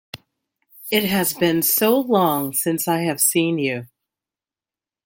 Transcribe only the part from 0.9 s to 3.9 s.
has been so long since I have seen you!